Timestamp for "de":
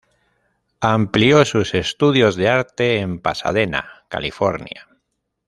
2.35-2.49